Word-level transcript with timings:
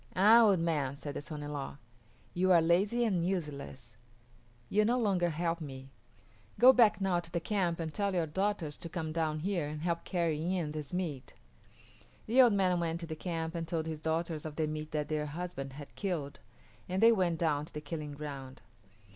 "Ah, 0.15 0.41
old 0.41 0.57
man," 0.59 0.97
said 0.97 1.13
the 1.13 1.21
son 1.21 1.43
in 1.43 1.53
law, 1.53 1.77
"you 2.33 2.51
are 2.51 2.59
lazy 2.59 3.05
and 3.05 3.23
useless. 3.23 3.95
You 4.67 4.83
no 4.83 4.97
longer 4.97 5.29
help 5.29 5.61
me. 5.61 5.91
Go 6.57 6.73
back 6.73 6.99
now 6.99 7.19
to 7.19 7.29
the 7.31 7.39
camp 7.39 7.79
and 7.79 7.93
tell 7.93 8.15
your 8.15 8.25
daughters 8.25 8.79
to 8.79 8.89
come 8.89 9.11
down 9.11 9.41
here 9.41 9.67
and 9.67 9.83
help 9.83 10.03
carry 10.03 10.55
in 10.55 10.71
this 10.71 10.91
meat." 10.91 11.35
The 12.25 12.41
old 12.41 12.53
man 12.53 12.79
went 12.79 12.99
to 13.01 13.05
the 13.05 13.15
camp 13.15 13.53
and 13.53 13.67
told 13.67 13.85
his 13.85 14.01
daughters 14.01 14.43
of 14.43 14.55
the 14.55 14.65
meat 14.65 14.89
that 14.89 15.07
their 15.07 15.27
husband 15.27 15.73
had 15.73 15.93
killed, 15.93 16.39
and 16.89 16.99
they 16.99 17.11
went 17.11 17.37
down 17.37 17.65
to 17.65 17.73
the 17.75 17.79
killing 17.79 18.13
ground. 18.13 18.63